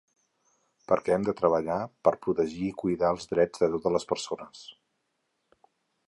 [0.91, 1.75] Perquè hem de treballar
[2.07, 4.63] per protegir i cuidar els drets de totes les persones.